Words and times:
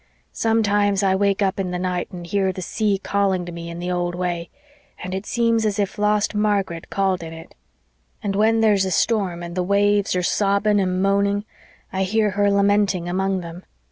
Sometimes 0.33 1.03
I 1.03 1.13
wake 1.13 1.43
up 1.43 1.59
in 1.59 1.69
the 1.69 1.77
night 1.77 2.09
and 2.11 2.25
hear 2.25 2.51
the 2.51 2.63
sea 2.63 2.97
calling 2.97 3.45
to 3.45 3.51
me 3.51 3.69
in 3.69 3.77
the 3.77 3.91
old 3.91 4.15
way, 4.15 4.49
and 5.03 5.13
it 5.13 5.27
seems 5.27 5.63
as 5.63 5.77
if 5.77 5.99
lost 5.99 6.33
Margaret 6.33 6.89
called 6.89 7.21
in 7.21 7.33
it. 7.33 7.53
And 8.23 8.35
when 8.35 8.61
there's 8.61 8.83
a 8.83 8.89
storm 8.89 9.43
and 9.43 9.53
the 9.53 9.61
waves 9.61 10.15
are 10.15 10.23
sobbing 10.23 10.79
and 10.79 11.03
moaning 11.03 11.45
I 11.93 12.01
hear 12.01 12.31
her 12.31 12.49
lamenting 12.49 13.07
among 13.07 13.41
them. 13.41 13.63